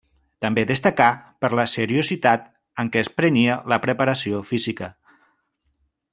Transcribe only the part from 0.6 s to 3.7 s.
destacà per la seriositat amb què es prenia